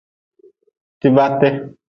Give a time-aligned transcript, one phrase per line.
[0.99, 1.49] Tibate.